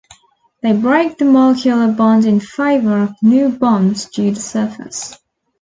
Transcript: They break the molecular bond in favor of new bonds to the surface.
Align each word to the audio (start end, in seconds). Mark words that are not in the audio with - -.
They 0.63 0.73
break 0.73 1.19
the 1.19 1.25
molecular 1.25 1.91
bond 1.91 2.25
in 2.25 2.39
favor 2.39 3.03
of 3.03 3.13
new 3.21 3.49
bonds 3.49 4.09
to 4.09 4.31
the 4.31 4.35
surface. 4.41 5.15